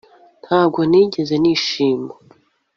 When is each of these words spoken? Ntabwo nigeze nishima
Ntabwo 0.45 0.79
nigeze 0.89 1.33
nishima 1.41 2.13